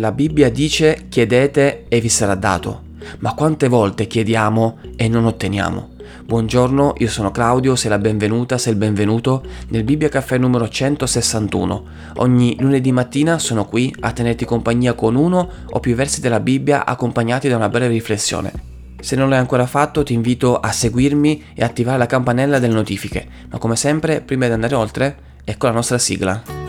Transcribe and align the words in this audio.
La 0.00 0.12
Bibbia 0.12 0.50
dice 0.50 1.08
chiedete 1.10 1.84
e 1.86 2.00
vi 2.00 2.08
sarà 2.08 2.34
dato, 2.34 2.84
ma 3.18 3.34
quante 3.34 3.68
volte 3.68 4.06
chiediamo 4.06 4.78
e 4.96 5.08
non 5.08 5.26
otteniamo? 5.26 5.90
Buongiorno, 6.24 6.94
io 6.96 7.08
sono 7.08 7.30
Claudio, 7.30 7.76
sei 7.76 7.90
la 7.90 7.98
benvenuta, 7.98 8.56
sei 8.56 8.72
il 8.72 8.78
benvenuto 8.78 9.44
nel 9.68 9.84
Bibbia 9.84 10.08
Caffè 10.08 10.38
numero 10.38 10.70
161. 10.70 11.84
Ogni 12.16 12.56
lunedì 12.60 12.92
mattina 12.92 13.38
sono 13.38 13.66
qui 13.66 13.94
a 14.00 14.12
tenerti 14.12 14.46
compagnia 14.46 14.94
con 14.94 15.16
uno 15.16 15.46
o 15.68 15.80
più 15.80 15.94
versi 15.94 16.22
della 16.22 16.40
Bibbia 16.40 16.86
accompagnati 16.86 17.50
da 17.50 17.56
una 17.56 17.68
breve 17.68 17.92
riflessione. 17.92 18.52
Se 19.00 19.16
non 19.16 19.28
l'hai 19.28 19.38
ancora 19.38 19.66
fatto 19.66 20.02
ti 20.02 20.14
invito 20.14 20.58
a 20.58 20.72
seguirmi 20.72 21.44
e 21.54 21.62
attivare 21.62 21.98
la 21.98 22.06
campanella 22.06 22.58
delle 22.58 22.72
notifiche, 22.72 23.28
ma 23.50 23.58
come 23.58 23.76
sempre 23.76 24.22
prima 24.22 24.46
di 24.46 24.52
andare 24.52 24.74
oltre, 24.74 25.16
ecco 25.44 25.66
la 25.66 25.72
nostra 25.74 25.98
sigla. 25.98 26.59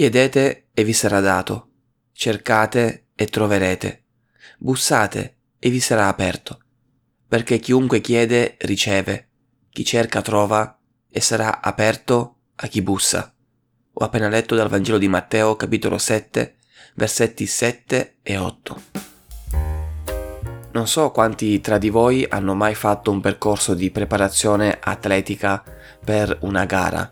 Chiedete 0.00 0.68
e 0.72 0.82
vi 0.82 0.94
sarà 0.94 1.20
dato, 1.20 1.72
cercate 2.12 3.08
e 3.14 3.26
troverete, 3.26 4.04
bussate 4.56 5.36
e 5.58 5.68
vi 5.68 5.78
sarà 5.78 6.08
aperto, 6.08 6.58
perché 7.28 7.58
chiunque 7.58 8.00
chiede 8.00 8.56
riceve, 8.60 9.28
chi 9.68 9.84
cerca 9.84 10.22
trova 10.22 10.78
e 11.10 11.20
sarà 11.20 11.60
aperto 11.60 12.36
a 12.54 12.66
chi 12.66 12.80
bussa. 12.80 13.30
Ho 13.92 14.02
appena 14.02 14.30
letto 14.30 14.54
dal 14.54 14.70
Vangelo 14.70 14.96
di 14.96 15.06
Matteo 15.06 15.54
capitolo 15.56 15.98
7 15.98 16.56
versetti 16.94 17.44
7 17.44 18.20
e 18.22 18.38
8. 18.38 18.82
Non 20.72 20.88
so 20.88 21.10
quanti 21.10 21.60
tra 21.60 21.76
di 21.76 21.90
voi 21.90 22.24
hanno 22.26 22.54
mai 22.54 22.74
fatto 22.74 23.10
un 23.10 23.20
percorso 23.20 23.74
di 23.74 23.90
preparazione 23.90 24.78
atletica 24.80 25.62
per 26.02 26.38
una 26.40 26.64
gara. 26.64 27.10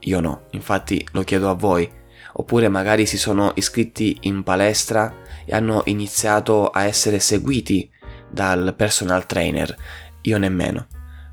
Io 0.00 0.18
no, 0.18 0.46
infatti 0.50 1.06
lo 1.12 1.22
chiedo 1.22 1.48
a 1.48 1.54
voi 1.54 2.02
oppure 2.36 2.68
magari 2.68 3.06
si 3.06 3.18
sono 3.18 3.52
iscritti 3.54 4.18
in 4.22 4.42
palestra 4.42 5.22
e 5.44 5.54
hanno 5.54 5.82
iniziato 5.86 6.68
a 6.68 6.84
essere 6.84 7.18
seguiti 7.18 7.90
dal 8.30 8.74
personal 8.76 9.26
trainer, 9.26 9.76
io 10.22 10.38
nemmeno. 10.38 10.86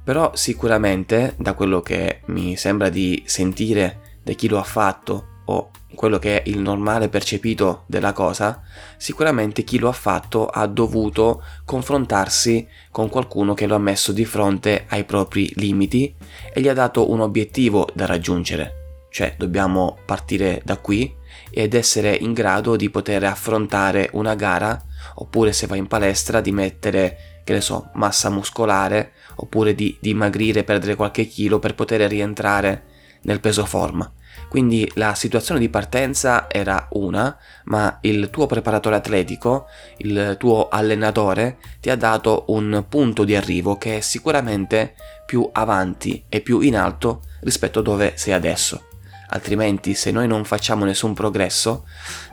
Però 0.04 0.32
sicuramente 0.36 1.36
da 1.38 1.54
quello 1.54 1.82
che 1.82 2.22
mi 2.26 2.56
sembra 2.56 2.90
di 2.90 3.24
sentire 3.26 4.20
da 4.24 4.34
chi 4.34 4.48
lo 4.48 4.60
ha 4.60 4.64
fatto 4.64 5.28
o 5.46 5.72
quello 5.96 6.20
che 6.20 6.42
è 6.42 6.50
il 6.50 6.60
normale 6.60 7.10
percepito 7.10 7.84
della 7.88 8.14
cosa, 8.14 8.62
sicuramente 8.98 9.64
chi 9.64 9.78
lo 9.78 9.90
ha 9.90 9.94
fatto 9.94 10.48
ha 10.48 10.66
dovuto 10.66 11.44
confrontarsi 11.66 12.68
con 12.92 13.10
qualcuno 13.10 13.54
che 13.54 13.68
lo 13.68 13.76
ha 13.76 13.80
messo 13.80 14.12
di 14.12 14.26
fronte 14.26 14.86
ai 14.90 15.04
propri 15.04 15.52
limiti 15.56 16.14
e 16.54 16.62
gli 16.62 16.68
ha 16.68 16.74
dato 16.74 17.12
un 17.12 17.20
obiettivo 17.20 17.88
da 17.94 18.06
raggiungere. 18.06 18.81
Cioè 19.12 19.36
dobbiamo 19.38 19.98
partire 20.06 20.62
da 20.64 20.78
qui 20.78 21.14
ed 21.52 21.74
essere 21.74 22.16
in 22.16 22.32
grado 22.32 22.78
di 22.78 22.90
poter 22.90 23.26
affrontare 23.26 24.10
una 24.14 24.36
gara 24.36 24.82
oppure 25.16 25.52
se 25.52 25.68
vai 25.68 25.80
in 25.80 25.88
palestra 25.88 26.40
di 26.40 26.54
mettere, 26.54 27.42
che 27.44 27.52
ne 27.52 27.62
so, 27.62 27.90
massa 27.96 28.30
muscolare 28.30 29.12
oppure 29.36 29.76
di 29.76 29.98
dimagrire, 30.00 30.64
perdere 30.64 30.96
qualche 30.96 31.26
chilo 31.26 31.60
per 31.60 31.76
poter 31.76 32.02
rientrare 32.10 32.84
nel 33.24 33.42
peso 33.42 33.66
forma. 33.66 34.10
Quindi 34.48 34.90
la 34.96 35.14
situazione 35.14 35.60
di 35.60 35.70
partenza 35.70 36.50
era 36.50 36.88
una, 36.92 37.38
ma 37.66 38.00
il 38.02 38.30
tuo 38.30 38.46
preparatore 38.46 38.96
atletico, 38.96 39.68
il 39.98 40.38
tuo 40.40 40.70
allenatore, 40.70 41.58
ti 41.82 41.90
ha 41.90 41.96
dato 41.96 42.46
un 42.48 42.86
punto 42.88 43.26
di 43.26 43.36
arrivo 43.36 43.78
che 43.78 43.98
è 43.98 44.00
sicuramente 44.02 44.96
più 45.26 45.50
avanti 45.52 46.24
e 46.30 46.40
più 46.40 46.62
in 46.62 46.78
alto 46.78 47.24
rispetto 47.42 47.80
a 47.80 47.84
dove 47.84 48.14
sei 48.16 48.34
adesso 48.34 48.86
altrimenti 49.32 49.94
se 49.94 50.12
noi 50.12 50.28
non 50.28 50.46
facciamo 50.46 50.86
nessun 50.86 51.14
progresso 51.14 51.86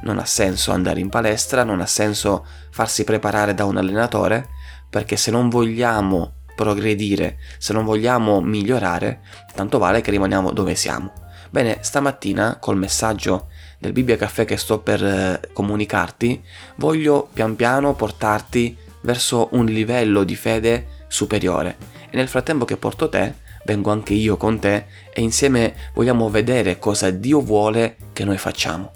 non 0.03 0.19
ha 0.19 0.25
senso 0.25 0.72
andare 0.72 1.00
in 1.00 1.09
palestra, 1.09 1.64
non 1.64 1.81
ha 1.81 1.86
senso 1.86 2.47
farsi 2.70 3.04
preparare 3.04 3.54
da 3.54 3.64
un 3.64 3.76
allenatore, 3.76 4.48
perché 4.88 5.16
se 5.16 5.31
non 5.31 5.48
vogliamo 5.48 6.34
progredire, 6.54 7.38
se 7.58 7.72
non 7.72 7.84
vogliamo 7.84 8.41
migliorare, 8.41 9.20
tanto 9.54 9.78
vale 9.78 10.00
che 10.00 10.10
rimaniamo 10.10 10.53
dove 10.53 10.75
siamo. 10.75 11.12
Bene, 11.50 11.78
stamattina 11.81 12.58
col 12.58 12.76
messaggio 12.76 13.48
del 13.78 13.92
Bibbia 13.92 14.16
Caffè 14.16 14.44
che 14.44 14.56
sto 14.56 14.81
per 14.81 15.03
eh, 15.04 15.41
comunicarti, 15.53 16.42
voglio 16.76 17.28
pian 17.32 17.56
piano 17.56 17.94
portarti 17.94 18.76
verso 19.03 19.48
un 19.53 19.66
livello 19.66 20.25
di 20.25 20.34
fede 20.34 21.04
superiore 21.06 21.76
e 22.10 22.16
nel 22.16 22.28
frattempo 22.28 22.64
che 22.64 22.76
porto 22.76 23.08
te 23.08 23.47
vengo 23.69 23.91
anche 23.91 24.15
io 24.15 24.39
con 24.39 24.59
te 24.59 24.87
e 25.12 25.21
insieme 25.21 25.75
vogliamo 25.93 26.31
vedere 26.31 26.79
cosa 26.79 27.11
Dio 27.11 27.43
vuole 27.43 27.97
che 28.15 28.25
noi 28.25 28.39
facciamo. 28.39 28.93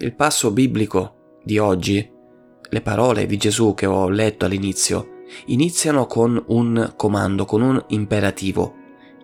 Il 0.00 0.14
passo 0.14 0.50
biblico 0.50 1.38
di 1.44 1.58
oggi, 1.58 2.10
le 2.70 2.80
parole 2.80 3.26
di 3.26 3.36
Gesù 3.36 3.72
che 3.74 3.86
ho 3.86 4.08
letto 4.08 4.44
all'inizio, 4.44 5.22
iniziano 5.46 6.06
con 6.06 6.42
un 6.48 6.94
comando, 6.96 7.44
con 7.44 7.62
un 7.62 7.84
imperativo. 7.88 8.74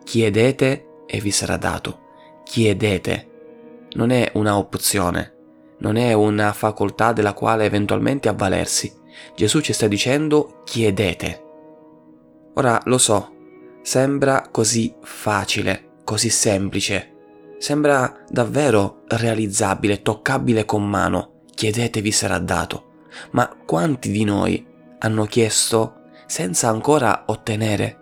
Chiedete 0.05 0.87
e 1.07 1.21
vi 1.21 1.31
sarà 1.33 1.57
dato. 1.57 2.01
Chiedete. 2.45 3.31
Non 3.95 4.11
è 4.11 4.31
una 4.35 4.57
opzione, 4.57 5.34
non 5.84 5.97
è 5.97 6.15
una 6.15 6.55
facoltà 6.55 7.12
della 7.12 7.34
quale 7.34 7.67
eventualmente 7.67 8.31
avvalersi. 8.31 8.91
Gesù 9.37 9.61
ci 9.61 9.75
sta 9.75 9.87
dicendo 9.87 10.62
chiedete. 10.65 11.43
Ora 12.55 12.81
lo 12.84 12.97
so, 12.97 13.33
sembra 13.83 14.49
così 14.50 14.95
facile, 15.03 15.97
così 16.03 16.31
semplice, 16.31 17.56
sembra 17.59 18.25
davvero 18.31 19.03
realizzabile, 19.09 20.00
toccabile 20.00 20.65
con 20.65 20.89
mano. 20.89 21.43
Chiedete 21.55 22.01
vi 22.01 22.12
sarà 22.12 22.39
dato. 22.39 22.93
Ma 23.33 23.55
quanti 23.66 24.11
di 24.11 24.25
noi 24.25 24.66
hanno 25.01 25.27
chiesto 25.27 26.01
senza 26.27 26.71
ancora 26.71 27.25
ottenere? 27.27 27.99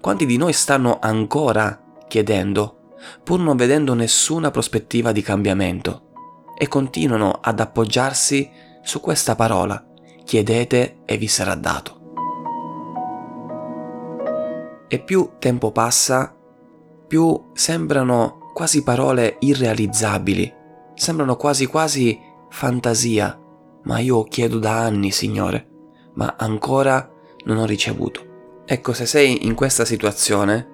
Quanti 0.00 0.26
di 0.26 0.36
noi 0.36 0.52
stanno 0.52 0.98
ancora 1.00 1.82
chiedendo, 2.06 2.92
pur 3.24 3.40
non 3.40 3.56
vedendo 3.56 3.94
nessuna 3.94 4.52
prospettiva 4.52 5.10
di 5.10 5.22
cambiamento? 5.22 6.05
E 6.56 6.68
continuano 6.68 7.38
ad 7.40 7.60
appoggiarsi 7.60 8.50
su 8.82 9.00
questa 9.00 9.34
parola, 9.34 9.84
chiedete 10.24 10.98
e 11.04 11.16
vi 11.16 11.26
sarà 11.26 11.54
dato. 11.54 11.94
E 14.88 15.00
più 15.00 15.32
tempo 15.38 15.72
passa, 15.72 16.34
più 17.06 17.50
sembrano 17.52 18.50
quasi 18.54 18.82
parole 18.82 19.36
irrealizzabili, 19.40 20.54
sembrano 20.94 21.36
quasi 21.36 21.66
quasi 21.66 22.18
fantasia, 22.48 23.38
ma 23.82 23.98
io 23.98 24.24
chiedo 24.24 24.58
da 24.58 24.78
anni, 24.78 25.10
Signore, 25.10 25.68
ma 26.14 26.36
ancora 26.38 27.10
non 27.44 27.58
ho 27.58 27.66
ricevuto. 27.66 28.24
Ecco, 28.64 28.92
se 28.92 29.06
sei 29.06 29.46
in 29.46 29.54
questa 29.54 29.84
situazione, 29.84 30.68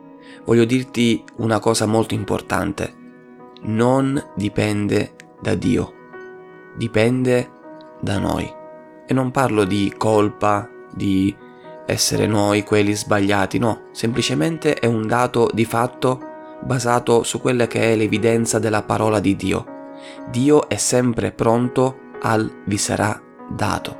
voglio 0.45 0.65
dirti 0.65 1.23
una 1.37 1.59
cosa 1.59 1.87
molto 1.87 2.15
importante. 2.15 3.01
Non 3.63 4.31
dipende 4.35 5.15
da 5.43 5.55
Dio, 5.57 5.93
dipende 6.77 7.51
da 8.01 8.19
noi. 8.19 8.51
E 9.05 9.13
non 9.13 9.33
parlo 9.33 9.65
di 9.65 9.93
colpa, 9.97 10.69
di 10.95 11.37
essere 11.85 12.27
noi 12.27 12.63
quelli 12.63 12.95
sbagliati, 12.95 13.59
no, 13.59 13.89
semplicemente 13.91 14.75
è 14.75 14.87
un 14.87 15.07
dato 15.07 15.51
di 15.53 15.65
fatto 15.65 16.31
basato 16.61 17.25
su 17.25 17.41
quella 17.41 17.67
che 17.67 17.93
è 17.93 17.97
l'evidenza 17.97 18.61
della 18.61 18.83
parola 18.85 19.19
di 19.19 19.35
Dio. 19.35 19.67
Dio 20.31 20.69
è 20.69 20.77
sempre 20.77 21.33
pronto 21.33 21.99
al 22.21 22.63
vi 22.65 22.79
sarà 22.79 23.21
dato. 23.51 23.99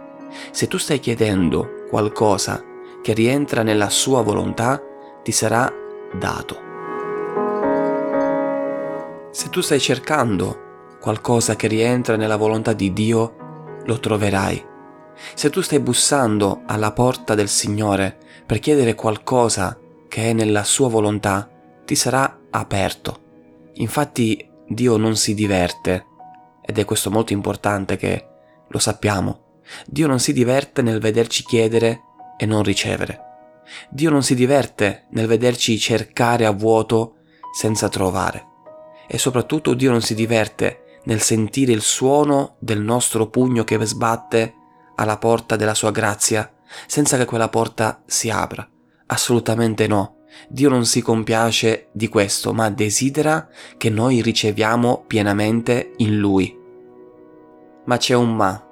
Se 0.53 0.69
tu 0.69 0.79
stai 0.79 1.01
chiedendo 1.01 1.87
qualcosa 1.91 2.63
che 3.03 3.13
rientra 3.13 3.63
nella 3.63 3.91
sua 3.91 4.23
volontà, 4.23 4.81
ti 5.23 5.33
sarà 5.33 5.71
dato. 6.17 6.71
Se 9.33 9.49
tu 9.51 9.61
stai 9.61 9.81
cercando 9.81 10.71
qualcosa 11.03 11.57
che 11.57 11.67
rientra 11.67 12.15
nella 12.15 12.37
volontà 12.37 12.73
di 12.73 12.93
Dio, 12.93 13.81
lo 13.85 13.99
troverai. 13.99 14.65
Se 15.35 15.51
tu 15.51 15.61
stai 15.61 15.81
bussando 15.81 16.63
alla 16.65 16.93
porta 16.93 17.35
del 17.35 17.49
Signore 17.49 18.17
per 18.47 18.61
chiedere 18.61 18.95
qualcosa 18.95 19.77
che 20.09 20.31
è 20.31 20.33
nella 20.33 20.63
sua 20.63 20.89
volontà, 20.89 21.51
ti 21.85 21.97
sarà 21.97 22.43
aperto. 22.51 23.21
Infatti 23.75 24.49
Dio 24.69 24.97
non 24.97 25.17
si 25.17 25.35
diverte, 25.35 26.07
ed 26.65 26.79
è 26.79 26.85
questo 26.85 27.11
molto 27.11 27.33
importante 27.33 27.97
che 27.97 28.29
lo 28.69 28.79
sappiamo. 28.79 29.61
Dio 29.85 30.07
non 30.07 30.21
si 30.21 30.33
diverte 30.33 30.83
nel 30.83 31.01
vederci 31.01 31.43
chiedere 31.43 32.03
e 32.37 32.47
non 32.47 32.63
ricevere. 32.63 33.21
Dio 33.91 34.09
non 34.11 34.23
si 34.23 34.37
diverte 34.37 35.07
nel 35.11 35.27
vederci 35.27 35.77
cercare 35.81 36.47
a 36.47 36.53
vuoto 36.53 37.17
senza 37.53 37.89
trovare. 37.89 38.47
E 39.09 39.19
soprattutto 39.19 39.75
Dio 39.75 39.91
non 39.91 40.01
si 40.01 40.15
diverte 40.15 40.82
nel 41.05 41.21
sentire 41.21 41.73
il 41.73 41.81
suono 41.81 42.57
del 42.59 42.81
nostro 42.81 43.29
pugno 43.29 43.65
che 43.65 43.79
sbatte 43.85 44.55
alla 44.97 45.19
porta 45.19 45.57
della 45.57 45.75
sua 45.75 45.91
grazia 45.91 46.51
senza 46.87 47.17
che 47.17 47.25
quella 47.25 47.49
porta 47.49 48.03
si 48.07 48.31
apra. 48.31 48.67
Assolutamente 49.07 49.87
no. 49.87 50.17
Dio 50.49 50.71
non 50.71 50.87
si 50.87 51.03
compiace 51.03 51.89
di 51.93 52.09
questo, 52.09 52.55
ma 52.55 52.71
desidera 52.71 53.49
che 53.77 53.91
noi 53.91 54.23
riceviamo 54.23 55.05
pienamente 55.07 55.93
in 55.99 56.19
Lui. 56.19 56.57
Ma 57.85 57.97
c'è 57.99 58.15
un 58.15 58.35
ma. 58.35 58.67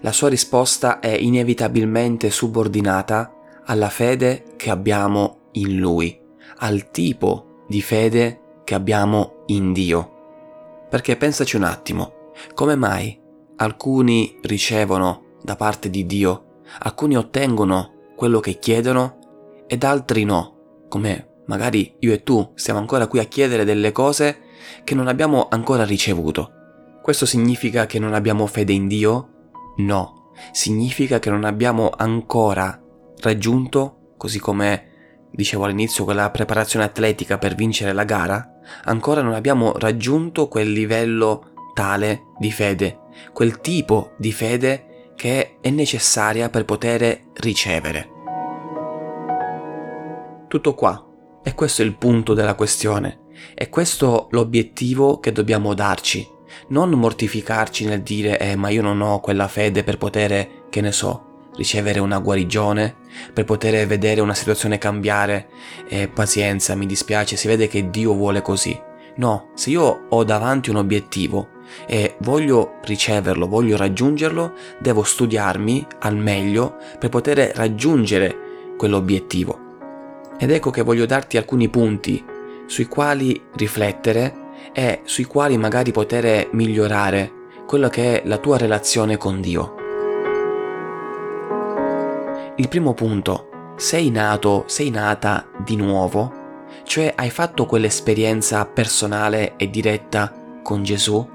La 0.00 0.12
sua 0.12 0.28
risposta 0.28 1.00
è 1.00 1.08
inevitabilmente 1.08 2.30
subordinata 2.30 3.34
alla 3.64 3.88
fede 3.88 4.54
che 4.56 4.70
abbiamo 4.70 5.48
in 5.52 5.78
Lui, 5.78 6.18
al 6.58 6.90
tipo 6.90 7.64
di 7.66 7.82
fede 7.82 8.60
che 8.64 8.74
abbiamo 8.74 9.42
in 9.46 9.72
Dio. 9.72 10.11
Perché 10.92 11.16
pensaci 11.16 11.56
un 11.56 11.62
attimo, 11.62 12.32
come 12.52 12.76
mai 12.76 13.18
alcuni 13.56 14.36
ricevono 14.42 15.36
da 15.42 15.56
parte 15.56 15.88
di 15.88 16.04
Dio, 16.04 16.60
alcuni 16.80 17.16
ottengono 17.16 18.10
quello 18.14 18.40
che 18.40 18.58
chiedono 18.58 19.64
ed 19.66 19.84
altri 19.84 20.24
no, 20.24 20.84
come 20.90 21.44
magari 21.46 21.96
io 22.00 22.12
e 22.12 22.22
tu 22.22 22.52
stiamo 22.56 22.78
ancora 22.78 23.06
qui 23.06 23.20
a 23.20 23.24
chiedere 23.24 23.64
delle 23.64 23.90
cose 23.90 24.40
che 24.84 24.94
non 24.94 25.08
abbiamo 25.08 25.48
ancora 25.48 25.86
ricevuto. 25.86 26.50
Questo 27.00 27.24
significa 27.24 27.86
che 27.86 27.98
non 27.98 28.12
abbiamo 28.12 28.44
fede 28.44 28.74
in 28.74 28.86
Dio? 28.86 29.28
No, 29.78 30.32
significa 30.50 31.18
che 31.18 31.30
non 31.30 31.44
abbiamo 31.44 31.90
ancora 31.96 32.78
raggiunto, 33.22 34.12
così 34.18 34.38
come 34.38 34.90
dicevo 35.30 35.64
all'inizio, 35.64 36.04
quella 36.04 36.30
preparazione 36.30 36.84
atletica 36.84 37.38
per 37.38 37.54
vincere 37.54 37.94
la 37.94 38.04
gara, 38.04 38.51
ancora 38.84 39.22
non 39.22 39.34
abbiamo 39.34 39.72
raggiunto 39.78 40.48
quel 40.48 40.70
livello 40.70 41.52
tale 41.74 42.26
di 42.38 42.50
fede, 42.50 42.98
quel 43.32 43.60
tipo 43.60 44.12
di 44.16 44.32
fede 44.32 45.10
che 45.14 45.58
è 45.60 45.70
necessaria 45.70 46.48
per 46.48 46.64
poter 46.64 47.28
ricevere. 47.34 48.10
Tutto 50.48 50.74
qua. 50.74 51.06
E 51.44 51.54
questo 51.54 51.82
è 51.82 51.84
il 51.84 51.96
punto 51.96 52.34
della 52.34 52.54
questione. 52.54 53.20
E 53.54 53.68
questo 53.68 54.28
l'obiettivo 54.30 55.18
che 55.18 55.32
dobbiamo 55.32 55.74
darci. 55.74 56.28
Non 56.68 56.90
mortificarci 56.90 57.86
nel 57.86 58.02
dire, 58.02 58.38
eh, 58.38 58.56
ma 58.56 58.68
io 58.68 58.82
non 58.82 59.00
ho 59.00 59.20
quella 59.20 59.48
fede 59.48 59.82
per 59.82 59.96
poter, 59.96 60.68
che 60.68 60.80
ne 60.80 60.92
so, 60.92 61.31
ricevere 61.56 62.00
una 62.00 62.18
guarigione, 62.18 62.96
per 63.32 63.44
poter 63.44 63.86
vedere 63.86 64.20
una 64.20 64.34
situazione 64.34 64.78
cambiare 64.78 65.48
e 65.88 66.08
pazienza, 66.08 66.74
mi 66.74 66.86
dispiace, 66.86 67.36
si 67.36 67.46
vede 67.46 67.68
che 67.68 67.90
Dio 67.90 68.14
vuole 68.14 68.42
così. 68.42 68.78
No, 69.16 69.50
se 69.54 69.70
io 69.70 70.06
ho 70.08 70.24
davanti 70.24 70.70
un 70.70 70.76
obiettivo 70.76 71.48
e 71.86 72.16
voglio 72.20 72.78
riceverlo, 72.82 73.46
voglio 73.46 73.76
raggiungerlo, 73.76 74.54
devo 74.78 75.02
studiarmi 75.02 75.86
al 76.00 76.16
meglio 76.16 76.76
per 76.98 77.10
poter 77.10 77.52
raggiungere 77.54 78.74
quell'obiettivo. 78.76 79.70
Ed 80.38 80.50
ecco 80.50 80.70
che 80.70 80.82
voglio 80.82 81.06
darti 81.06 81.36
alcuni 81.36 81.68
punti 81.68 82.24
sui 82.66 82.86
quali 82.86 83.40
riflettere 83.56 84.34
e 84.72 85.00
sui 85.04 85.24
quali 85.24 85.58
magari 85.58 85.92
poter 85.92 86.48
migliorare 86.52 87.30
quello 87.66 87.88
che 87.88 88.22
è 88.22 88.26
la 88.26 88.38
tua 88.38 88.56
relazione 88.56 89.18
con 89.18 89.40
Dio. 89.40 89.81
Il 92.56 92.68
primo 92.68 92.92
punto, 92.92 93.74
sei 93.76 94.10
nato, 94.10 94.64
sei 94.66 94.90
nata 94.90 95.48
di 95.64 95.74
nuovo, 95.74 96.30
cioè 96.82 97.14
hai 97.16 97.30
fatto 97.30 97.64
quell'esperienza 97.64 98.66
personale 98.66 99.56
e 99.56 99.70
diretta 99.70 100.60
con 100.62 100.82
Gesù, 100.82 101.26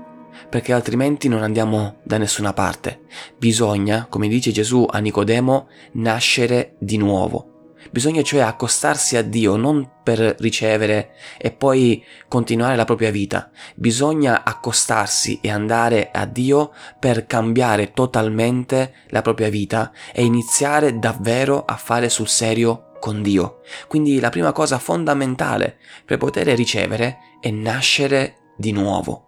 perché 0.47 0.73
altrimenti 0.73 1.27
non 1.27 1.41
andiamo 1.41 1.97
da 2.03 2.19
nessuna 2.19 2.53
parte. 2.53 3.01
Bisogna, 3.35 4.05
come 4.07 4.27
dice 4.27 4.51
Gesù 4.51 4.85
a 4.87 4.99
Nicodemo, 4.99 5.67
nascere 5.93 6.75
di 6.77 6.97
nuovo. 6.97 7.56
Bisogna 7.91 8.21
cioè 8.21 8.41
accostarsi 8.41 9.17
a 9.17 9.21
Dio 9.21 9.55
non 9.55 9.89
per 10.03 10.35
ricevere 10.39 11.15
e 11.37 11.51
poi 11.51 12.03
continuare 12.27 12.75
la 12.75 12.85
propria 12.85 13.11
vita. 13.11 13.49
Bisogna 13.75 14.43
accostarsi 14.43 15.39
e 15.41 15.49
andare 15.49 16.09
a 16.11 16.25
Dio 16.25 16.71
per 16.99 17.25
cambiare 17.25 17.91
totalmente 17.91 18.93
la 19.09 19.21
propria 19.21 19.49
vita 19.49 19.91
e 20.13 20.23
iniziare 20.23 20.99
davvero 20.99 21.65
a 21.65 21.75
fare 21.75 22.09
sul 22.09 22.27
serio 22.27 22.91
con 22.99 23.21
Dio. 23.21 23.61
Quindi 23.87 24.19
la 24.19 24.29
prima 24.29 24.51
cosa 24.51 24.79
fondamentale 24.79 25.77
per 26.05 26.17
poter 26.17 26.47
ricevere 26.47 27.17
è 27.39 27.49
nascere 27.49 28.53
di 28.57 28.71
nuovo. 28.71 29.23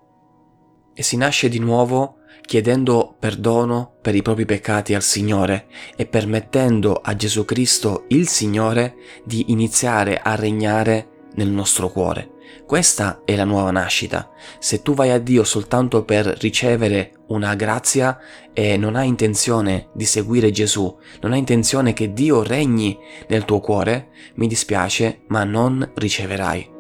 E 0.94 1.04
si 1.04 1.18
nasce 1.18 1.50
di 1.50 1.60
nuovo 1.60 2.19
chiedendo 2.42 3.16
perdono 3.18 3.94
per 4.02 4.16
i 4.16 4.22
propri 4.22 4.46
peccati 4.46 4.94
al 4.94 5.04
Signore 5.04 5.68
e 5.96 6.06
permettendo 6.06 6.94
a 6.94 7.16
Gesù 7.16 7.46
Cristo, 7.46 8.06
il 8.10 8.28
Signore, 8.28 8.96
di 9.24 9.46
iniziare 9.50 10.18
a 10.18 10.36
regnare 10.36 11.28
nel 11.36 11.50
nostro 11.50 11.90
cuore. 11.90 12.32
Questa 12.66 13.22
è 13.26 13.36
la 13.36 13.46
nuova 13.46 13.72
nascita. 13.72 14.30
Se 14.60 14.82
tu 14.82 14.94
vai 14.94 15.12
a 15.12 15.20
Dio 15.20 15.44
soltanto 15.44 16.04
per 16.04 16.26
ricevere 16.26 17.14
una 17.28 17.56
grazia 17.56 18.18
e 18.54 18.78
non 18.78 18.96
hai 18.96 19.08
intenzione 19.08 19.90
di 19.94 20.06
seguire 20.06 20.52
Gesù, 20.52 20.96
non 21.22 21.34
hai 21.34 21.40
intenzione 21.40 21.94
che 21.94 22.14
Dio 22.14 22.44
regni 22.44 22.98
nel 23.28 23.46
tuo 23.46 23.60
cuore, 23.60 24.10
mi 24.36 24.48
dispiace, 24.48 25.22
ma 25.28 25.44
non 25.44 25.92
riceverai. 25.96 26.78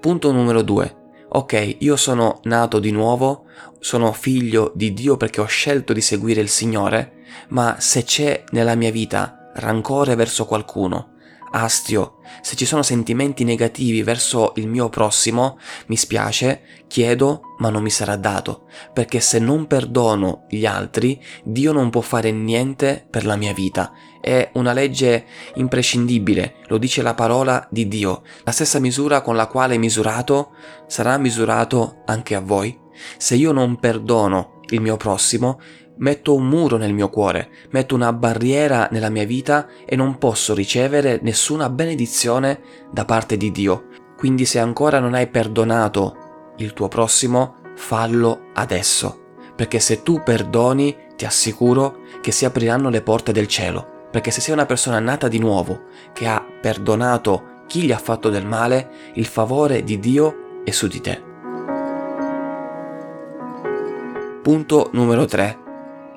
Punto 0.00 0.32
numero 0.32 0.62
2 0.62 0.96
ok, 1.28 1.76
io 1.78 1.96
sono 1.96 2.40
nato 2.44 2.78
di 2.78 2.90
nuovo, 2.90 3.44
sono 3.80 4.12
figlio 4.12 4.72
di 4.74 4.92
Dio 4.92 5.16
perché 5.16 5.40
ho 5.40 5.46
scelto 5.46 5.92
di 5.92 6.00
seguire 6.00 6.40
il 6.40 6.48
Signore, 6.48 7.24
ma 7.48 7.76
se 7.78 8.04
c'è 8.04 8.44
nella 8.50 8.74
mia 8.74 8.90
vita 8.90 9.50
rancore 9.54 10.14
verso 10.14 10.46
qualcuno, 10.46 11.16
astio, 11.50 12.18
se 12.40 12.56
ci 12.56 12.64
sono 12.64 12.82
sentimenti 12.82 13.44
negativi 13.44 14.02
verso 14.02 14.52
il 14.56 14.68
mio 14.68 14.88
prossimo, 14.88 15.58
mi 15.86 15.96
spiace, 15.96 16.84
chiedo, 16.86 17.42
ma 17.58 17.70
non 17.70 17.82
mi 17.82 17.90
sarà 17.90 18.16
dato, 18.16 18.66
perché 18.92 19.20
se 19.20 19.38
non 19.38 19.66
perdono 19.66 20.44
gli 20.48 20.66
altri, 20.66 21.22
Dio 21.44 21.72
non 21.72 21.90
può 21.90 22.00
fare 22.00 22.30
niente 22.30 23.06
per 23.08 23.24
la 23.24 23.36
mia 23.36 23.52
vita. 23.52 23.92
È 24.20 24.50
una 24.54 24.72
legge 24.72 25.24
imprescindibile, 25.54 26.56
lo 26.66 26.78
dice 26.78 27.02
la 27.02 27.14
parola 27.14 27.66
di 27.70 27.88
Dio. 27.88 28.22
La 28.44 28.52
stessa 28.52 28.78
misura 28.78 29.20
con 29.22 29.36
la 29.36 29.46
quale 29.46 29.74
è 29.74 29.78
misurato 29.78 30.50
sarà 30.86 31.16
misurato 31.18 32.02
anche 32.06 32.34
a 32.34 32.40
voi. 32.40 32.78
Se 33.16 33.36
io 33.36 33.52
non 33.52 33.78
perdono 33.78 34.60
il 34.70 34.80
mio 34.80 34.96
prossimo, 34.96 35.60
metto 35.98 36.34
un 36.34 36.46
muro 36.46 36.76
nel 36.76 36.92
mio 36.92 37.08
cuore, 37.08 37.50
metto 37.70 37.94
una 37.94 38.12
barriera 38.12 38.88
nella 38.90 39.08
mia 39.08 39.24
vita 39.24 39.68
e 39.84 39.96
non 39.96 40.18
posso 40.18 40.54
ricevere 40.54 41.18
nessuna 41.22 41.70
benedizione 41.70 42.60
da 42.90 43.04
parte 43.04 43.36
di 43.36 43.50
Dio. 43.50 43.86
Quindi 44.16 44.44
se 44.44 44.58
ancora 44.58 44.98
non 44.98 45.14
hai 45.14 45.28
perdonato 45.28 46.54
il 46.58 46.72
tuo 46.72 46.88
prossimo, 46.88 47.56
fallo 47.76 48.46
adesso, 48.54 49.26
perché 49.54 49.78
se 49.78 50.02
tu 50.02 50.20
perdoni 50.24 50.96
ti 51.16 51.24
assicuro 51.24 52.00
che 52.20 52.32
si 52.32 52.44
apriranno 52.44 52.90
le 52.90 53.02
porte 53.02 53.32
del 53.32 53.46
cielo, 53.46 54.06
perché 54.10 54.30
se 54.30 54.40
sei 54.40 54.54
una 54.54 54.66
persona 54.66 54.98
nata 54.98 55.28
di 55.28 55.38
nuovo, 55.38 55.82
che 56.12 56.26
ha 56.26 56.44
perdonato 56.60 57.56
chi 57.66 57.82
gli 57.82 57.92
ha 57.92 57.98
fatto 57.98 58.28
del 58.30 58.46
male, 58.46 58.90
il 59.14 59.26
favore 59.26 59.84
di 59.84 59.98
Dio 60.00 60.62
è 60.64 60.70
su 60.70 60.88
di 60.88 61.00
te. 61.00 61.22
Punto 64.42 64.88
numero 64.92 65.26
3 65.26 65.66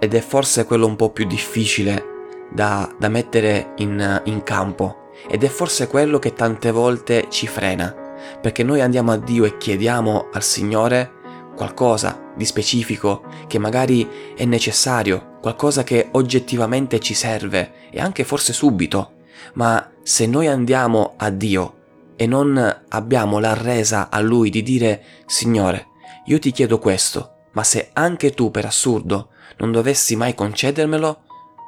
ed 0.04 0.16
è 0.16 0.20
forse 0.20 0.66
quello 0.66 0.88
un 0.88 0.96
po' 0.96 1.12
più 1.12 1.28
difficile 1.28 2.04
da, 2.52 2.92
da 2.98 3.08
mettere 3.08 3.74
in, 3.76 4.22
in 4.26 4.42
campo. 4.42 5.12
Ed 5.30 5.44
è 5.44 5.48
forse 5.48 5.86
quello 5.86 6.18
che 6.18 6.34
tante 6.34 6.72
volte 6.72 7.28
ci 7.30 7.46
frena, 7.46 7.96
perché 8.42 8.64
noi 8.64 8.82
andiamo 8.82 9.12
a 9.12 9.18
Dio 9.18 9.46
e 9.46 9.60
chiediamo 9.60 10.30
al 10.34 10.42
Signore 10.42 11.12
qualcosa 11.56 12.32
di 12.36 12.46
specifico 12.46 13.26
che 13.46 13.60
magari 13.60 14.34
è 14.36 14.44
necessario, 14.46 15.38
qualcosa 15.40 15.84
che 15.84 16.10
oggettivamente 16.14 17.00
ci 17.00 17.14
serve 17.14 17.74
e 17.92 18.00
anche 18.00 18.24
forse 18.24 18.54
subito, 18.54 19.18
ma 19.54 19.88
se 20.02 20.26
noi 20.26 20.48
andiamo 20.48 21.14
a 21.18 21.30
Dio 21.30 21.76
e 22.16 22.26
non 22.26 22.84
abbiamo 22.90 23.38
la 23.38 23.54
resa 23.54 24.10
a 24.10 24.20
Lui 24.20 24.50
di 24.50 24.64
dire 24.64 25.04
Signore, 25.28 25.90
io 26.26 26.40
ti 26.40 26.50
chiedo 26.50 26.80
questo, 26.80 27.34
ma 27.52 27.64
se 27.64 27.92
anche 27.94 28.32
tu 28.32 28.50
per 28.50 28.66
assurdo 28.66 29.30
non 29.62 29.72
dovessi 29.72 30.16
mai 30.16 30.34
concedermelo, 30.34 31.22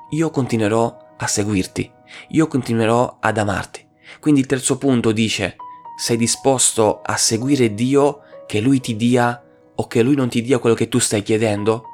io 0.10 0.30
continuerò 0.32 1.14
a 1.16 1.28
seguirti, 1.28 1.90
io 2.30 2.48
continuerò 2.48 3.18
ad 3.20 3.38
amarti. 3.38 3.88
Quindi 4.20 4.42
il 4.42 4.48
terzo 4.48 4.78
punto 4.78 5.12
dice, 5.12 5.56
sei 5.96 6.18
disposto 6.18 7.02
a 7.04 7.16
seguire 7.18 7.74
Dio 7.76 8.22
che 8.48 8.60
Lui 8.60 8.82
ti 8.82 8.96
dia 8.96 9.42
o 9.76 9.88
che 9.88 10.02
lui 10.04 10.16
non 10.16 10.30
ti 10.30 10.42
dia 10.42 10.60
quello 10.60 10.76
che 10.76 10.88
tu 10.88 11.00
stai 11.00 11.24
chiedendo, 11.24 11.86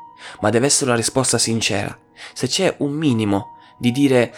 ma 0.42 0.50
deve 0.50 0.66
essere 0.66 0.90
una 0.90 1.00
risposta 1.00 1.38
sincera. 1.38 1.98
Se 2.34 2.48
c'è 2.48 2.76
un 2.80 2.92
minimo 2.92 3.58
di 3.78 3.92
dire, 3.92 4.34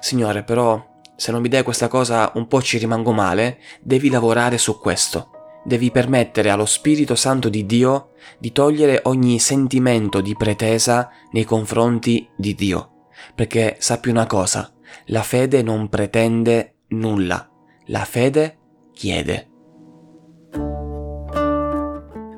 Signore, 0.00 0.42
però 0.42 0.84
se 1.14 1.30
non 1.30 1.40
mi 1.40 1.48
dai 1.48 1.62
questa 1.62 1.86
cosa 1.86 2.32
un 2.34 2.48
po' 2.48 2.60
ci 2.60 2.78
rimango 2.78 3.12
male, 3.12 3.60
devi 3.80 4.10
lavorare 4.10 4.58
su 4.58 4.80
questo. 4.80 5.41
Devi 5.64 5.90
permettere 5.92 6.50
allo 6.50 6.66
Spirito 6.66 7.14
Santo 7.14 7.48
di 7.48 7.64
Dio 7.66 8.10
di 8.38 8.50
togliere 8.50 9.00
ogni 9.04 9.38
sentimento 9.38 10.20
di 10.20 10.34
pretesa 10.34 11.08
nei 11.30 11.44
confronti 11.44 12.28
di 12.36 12.54
Dio. 12.54 13.06
Perché 13.34 13.76
sappi 13.78 14.08
una 14.08 14.26
cosa, 14.26 14.72
la 15.06 15.22
fede 15.22 15.62
non 15.62 15.88
pretende 15.88 16.78
nulla, 16.88 17.48
la 17.86 18.04
fede 18.04 18.58
chiede. 18.92 19.46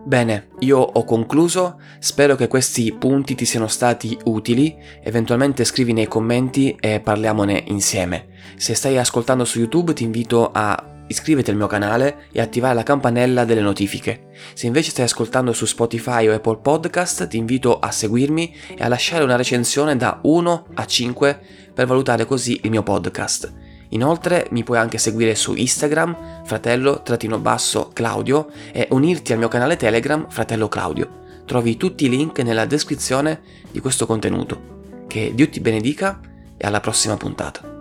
Bene, 0.07 0.50
io 0.59 0.78
ho 0.78 1.02
concluso, 1.04 1.81
spero 1.99 2.37
che 2.37 2.47
questi 2.47 2.93
punti 2.93 3.35
ti 3.35 3.47
siano 3.47 3.69
stati 3.69 4.16
utili, 4.25 4.76
eventualmente 5.02 5.64
scrivi 5.64 5.95
nei 5.95 6.07
commenti 6.07 6.76
e 6.78 7.00
parliamone 7.00 7.64
insieme. 7.69 8.28
Se 8.57 8.75
stai 8.75 8.99
ascoltando 8.99 9.47
su 9.47 9.61
YouTube 9.61 9.95
ti 9.95 10.04
invito 10.04 10.50
a 10.52 10.93
iscriviti 11.06 11.50
al 11.50 11.56
mio 11.56 11.66
canale 11.66 12.26
e 12.32 12.40
attivare 12.40 12.75
la 12.75 12.82
campanella 12.82 13.44
delle 13.44 13.61
notifiche. 13.61 14.28
Se 14.54 14.66
invece 14.66 14.90
stai 14.90 15.04
ascoltando 15.04 15.52
su 15.52 15.66
Spotify 15.66 16.28
o 16.28 16.34
Apple 16.34 16.58
Podcast 16.58 17.26
ti 17.26 17.37
invito 17.37 17.78
a 17.78 17.90
seguirmi 17.90 18.56
e 18.76 18.82
a 18.82 18.88
lasciare 18.88 19.25
una 19.25 19.37
recensione 19.37 19.96
da 19.96 20.18
1 20.23 20.66
a 20.75 20.87
5 20.87 21.40
per 21.75 21.87
valutare 21.87 22.25
così 22.25 22.61
il 22.62 22.70
mio 22.70 22.82
podcast. 22.82 23.52
Inoltre 23.90 24.49
mi 24.50 24.64
puoi 24.64 24.78
anche 24.78 24.99
seguire 24.99 25.34
su 25.34 25.54
Instagram, 25.54 26.44
fratello-claudio, 26.44 28.50
e 28.73 28.88
unirti 28.90 29.32
al 29.32 29.38
mio 29.38 29.49
canale 29.49 29.76
Telegram, 29.76 30.28
fratello 30.28 30.68
Claudio. 30.68 31.23
Trovi 31.44 31.76
tutti 31.76 32.06
i 32.06 32.08
link 32.08 32.38
nella 32.40 32.64
descrizione 32.64 33.42
di 33.70 33.80
questo 33.80 34.06
contenuto. 34.06 34.73
Che 35.06 35.32
Dio 35.34 35.49
ti 35.49 35.61
benedica 35.61 36.18
e 36.56 36.66
alla 36.66 36.80
prossima 36.80 37.16
puntata. 37.16 37.74